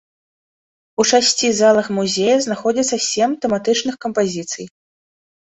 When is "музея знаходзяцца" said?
1.97-2.97